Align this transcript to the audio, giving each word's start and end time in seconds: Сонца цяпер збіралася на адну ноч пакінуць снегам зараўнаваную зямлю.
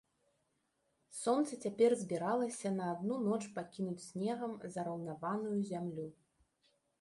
Сонца 1.23 1.59
цяпер 1.65 1.91
збіралася 2.01 2.71
на 2.77 2.85
адну 2.93 3.15
ноч 3.27 3.39
пакінуць 3.59 4.05
снегам 4.07 4.57
зараўнаваную 4.79 5.55
зямлю. 5.71 6.07